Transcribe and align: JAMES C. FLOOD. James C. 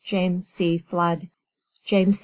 JAMES 0.03 0.47
C. 0.47 0.77
FLOOD. 0.79 1.29
James 1.85 2.17
C. 2.17 2.19